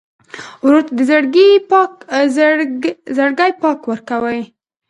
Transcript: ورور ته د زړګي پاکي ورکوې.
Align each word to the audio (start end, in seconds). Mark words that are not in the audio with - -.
ورور 0.63 0.81
ته 0.87 0.91
د 0.97 0.99
زړګي 3.17 3.51
پاکي 3.61 3.85
ورکوې. 3.91 4.41